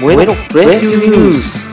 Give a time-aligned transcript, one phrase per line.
[0.00, 1.64] 燃えろプロ野球ニュース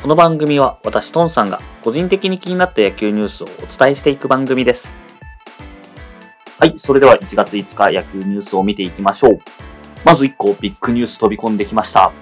[0.00, 4.88] この番組は私トンさんが個人的に気になった野球ニュースをお伝えしていく番組です。
[6.60, 9.38] はいそれでは1月5日野球ニュースを見ていきましょう。
[10.04, 12.12] まず1個ビッグニュース飛び込んできました、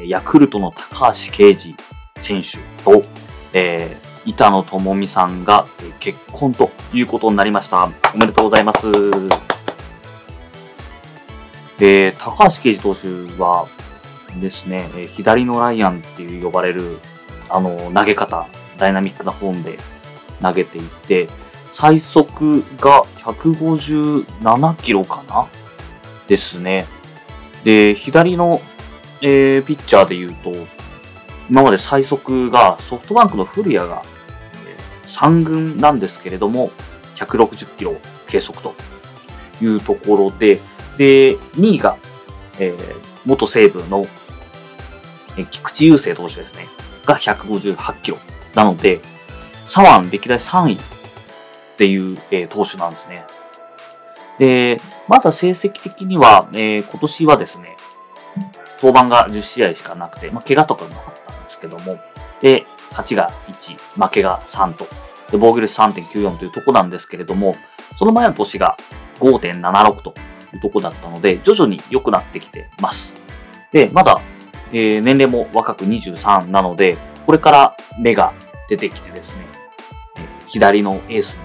[0.00, 1.76] えーヤクルトの高橋奎二
[2.20, 3.04] 選手と、
[3.52, 5.66] えー板野友美さんが
[5.98, 7.90] 結婚ということになりました。
[8.14, 9.49] おめでとうございます。
[11.80, 13.08] で、高橋奎二投手
[13.42, 13.66] は
[14.38, 16.98] ですね、え左のライアンっていう呼ばれる、
[17.48, 19.78] あの、投げ方、ダイナミックなフォームで
[20.42, 21.28] 投げていて、
[21.72, 25.48] 最速が157キロかな？
[26.28, 26.86] ですね。
[27.64, 28.60] で、左の、
[29.22, 30.52] えーピッチャーで言うと、
[31.48, 34.02] 今まで最速がソフトバンクの古谷が、
[34.66, 36.70] え3軍なんですけれども、
[37.16, 37.96] 160キロ
[38.28, 38.74] 計測と
[39.62, 40.60] いうところで、
[41.00, 41.96] で、2位が、
[42.58, 44.06] えー元西武の、
[45.38, 46.68] えー菊池雄星投手ですね。
[47.06, 48.18] が158キロ。
[48.54, 49.00] なので、
[49.66, 50.78] 左腕歴代3位っ
[51.78, 53.24] ていう、えー投手なんですね。
[54.38, 57.78] で、まだ成績的には、えー今年はですね、
[58.82, 61.98] 登板が10試合しかなくて、まあ、怪我とかもなかったんですけども、
[62.42, 64.84] で、勝ちが1、負けが3と、
[65.30, 67.56] で、防御率3.94というとこなんですけれども、
[67.96, 68.76] その前の年が
[69.20, 70.14] 5.76と
[70.54, 73.14] いうとこだったので、徐々に良くなってきてます。
[73.72, 74.20] で、まだ、
[74.72, 78.32] えー年齢も若く23なので、これから目が
[78.68, 79.44] 出てきてですね、
[80.16, 81.36] えー左のエース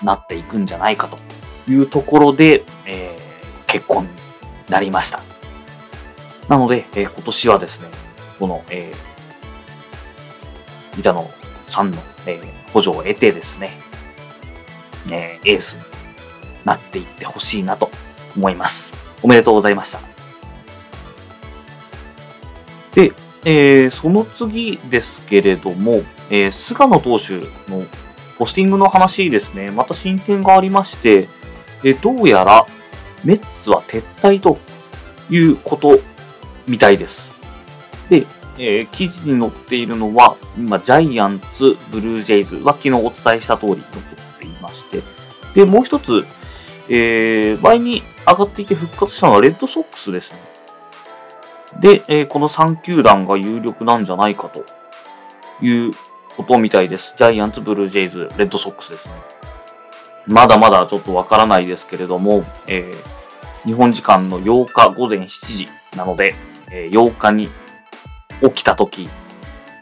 [0.00, 1.18] になっていくんじゃないかと
[1.70, 3.24] いうところで、えー
[3.66, 4.10] 結婚に
[4.68, 5.20] なりました。
[6.48, 7.88] なので、えー今年はですね、
[8.38, 11.30] この、えー、板野
[11.68, 13.70] さんの、えー補助を得てですね、
[15.10, 15.82] えーエースに
[16.64, 17.90] なっていってほしいなと
[18.36, 18.92] 思います。
[19.22, 20.00] おめでとうございました。
[22.94, 23.12] で、
[23.44, 27.40] えーその次ですけれども、えー菅野投手
[27.70, 27.84] の
[28.38, 31.28] ポスティングの話ですね、また進展がありまして、
[31.84, 32.66] えどうやら
[33.24, 34.58] メッツは撤退と
[35.30, 35.98] いうこと
[36.66, 37.30] みたいです。
[38.08, 38.26] で、
[38.58, 45.02] えー記事に載っているのは、今、ジャイアンツ、ブルージェイズは昨日お伝えした通り残っていまして、
[45.54, 46.24] で、もう一つ、
[46.88, 50.38] えー前に上がっていて復活したのはレッドソックスですね。
[51.80, 54.64] で、えーこの3球団が有力なんじゃないかと
[55.64, 55.92] いう
[56.36, 57.14] ことみたいです。
[57.16, 59.12] ジャイアンツ、ブルージェイズ、レッドソックスですね。
[60.26, 63.14] まだまだちょっとわからないですけれども、えー
[63.64, 66.34] 日本時間の8日午前7時なので、
[66.70, 67.48] えー8日に
[68.42, 69.08] 起きた時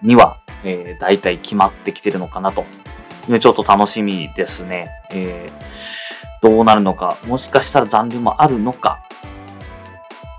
[0.03, 2.65] には、えー、大体決まってきてるのかなと。
[3.41, 4.89] ちょっと楽しみですね。
[5.11, 6.12] えー
[6.43, 9.03] どうなるのか、もしかしたら残留もあるのか、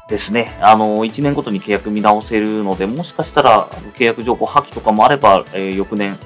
[0.07, 0.55] ですね。
[0.61, 6.19] あの、1年ごとに契約見直せるので、もしかしたら契約条項破棄とかもあれば、えー翌年、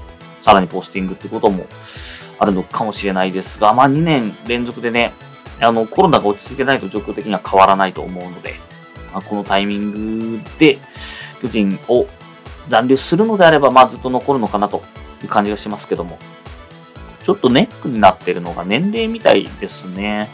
[0.44, 1.68] さらにポスティングってことも
[2.40, 5.14] あるのかもしれないですが、まあ2年連続でね、
[5.62, 8.56] あの、コロナが落ち着いてないと状況的には変わらないと思うので、
[9.14, 10.80] まあ、このタイミングで
[11.42, 12.08] 巨人を
[12.68, 14.82] 残留するのであれば、まあずっと残るのかなと
[15.24, 16.18] いう感じがしますけども、
[17.28, 20.30] ちょっとネックになってるのが年齢みたいですね。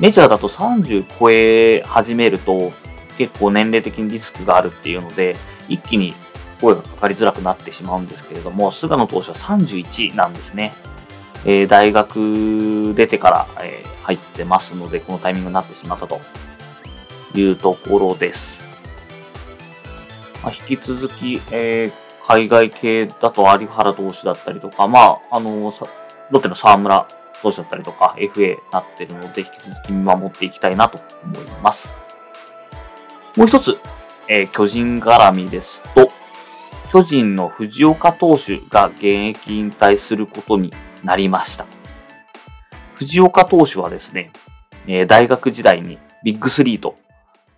[0.00, 2.72] メジャーだと30超え始めると
[3.18, 5.36] 結構年齢的にリスクがあるっていうので、
[5.68, 6.14] 一気に
[6.58, 10.72] 声がかかりづらくなってしまうんですけれども、菅野投手は31なんですね。
[11.44, 16.18] えー大学出てから、えー入ってますので、このタイミングになってしまったと
[17.34, 18.56] いうところです。
[20.42, 25.86] まあ、引き続き、えー海外系だと有原投手だったりとか、まあ、あのさ
[26.30, 27.06] ロッテの沢村
[27.42, 31.92] 投手だったりとか、FA になってるので、引き続き見守っていきたいなと思います。
[33.36, 33.78] もう一つ、
[34.28, 36.10] えー巨人絡みですと、
[36.90, 40.72] 巨人の藤岡投手が現役引退することに
[41.04, 41.66] なりました。
[42.94, 44.32] 藤岡投手はですね、
[44.86, 46.96] えー大学時代にビッグスリーと、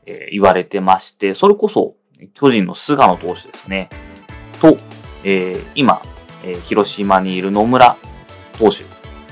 [0.07, 1.95] えー言われてまして、それこそ
[2.35, 3.89] 巨人の菅野投手ですね、
[4.61, 4.77] と、
[5.25, 6.03] えー今、
[6.45, 7.97] えー広島にいる野村
[8.59, 8.85] 投手、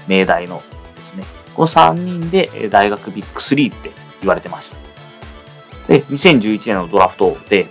[0.07, 0.63] 明大の
[0.97, 1.25] ですね、
[1.55, 3.91] この3人で大学ビッグスリーって
[4.21, 4.77] 言われてました。
[5.89, 7.67] で、2011年のドラフトで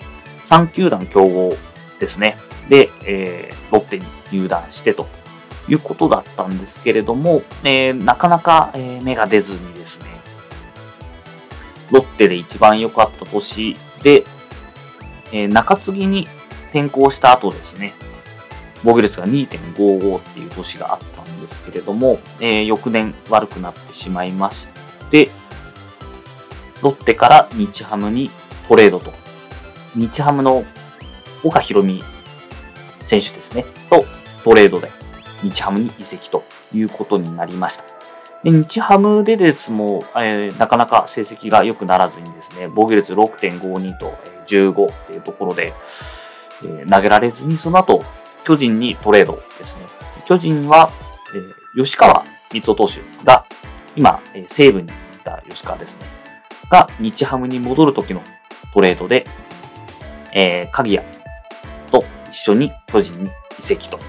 [0.46, 1.58] 3球団競合
[2.00, 2.38] ですね。
[2.70, 5.08] で、えーロッテに入団してと
[5.68, 10.06] いうことだったんですけれども、えーなかなか、えー芽が出ずにですね、
[11.92, 14.24] ロッテで一番良かった年で、
[15.32, 16.28] えー中継ぎに
[16.72, 17.94] 転向した後ですね、
[18.86, 24.68] 防御率が2.55っていう年があったんですけれども、えー翌年悪くなってしまいまし
[25.10, 25.30] て、
[26.84, 28.30] ロッテから日ハムに
[28.68, 29.12] トレードと
[29.96, 30.64] 日ハムの
[31.44, 32.04] 岡博美
[33.08, 34.06] 選手ですね、と
[34.44, 34.90] トレードで
[35.42, 36.44] 日ハムに移籍と
[36.74, 37.84] いうことになりました。
[38.44, 44.16] で日ハムでですも、えー、なかなか成績が良くならずにですね、防御率6.52と
[44.46, 45.74] 15っていうところで、
[46.64, 48.04] え、投げられずに、その後、
[48.46, 49.82] 巨人にトレードですね。
[50.26, 50.90] 巨人は、
[51.34, 53.44] えー、吉川光夫投手が、
[53.96, 54.92] 今、えー、西武にい
[55.24, 56.06] た吉川ですね。
[56.70, 58.22] が、日ハムに戻る時の
[58.74, 59.26] トレードで、
[60.32, 61.08] えー、鍵谷
[61.92, 64.00] と一緒に巨人に移籍と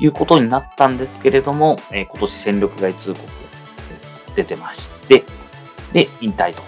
[0.00, 3.20] いうことになったんですけれども、えー、今年戦力外通告
[4.36, 5.24] 出てまして、
[5.94, 6.62] で、引退と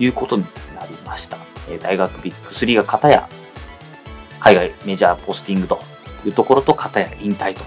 [0.00, 0.44] いうことに
[0.74, 1.36] なりました。
[1.68, 3.28] えー、大学ビッグ3が片や
[4.40, 5.80] 海外メジャーポスティングと
[6.24, 7.62] いうところと片や引退と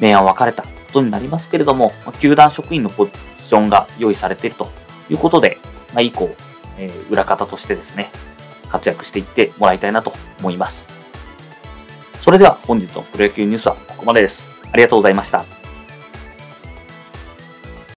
[0.00, 4.70] 明暗分かれたことになりますけれども、球団職員のポジションが用意されていると
[5.10, 5.58] いうことで、
[5.92, 6.34] まあ、以降、
[6.78, 8.10] えー、裏方としてですね、
[8.68, 10.86] 活躍していってもらいたいなと思います。
[12.20, 14.44] それでは本日のプロ野球ニュースはここまでです。
[14.70, 15.57] ありがとうございました。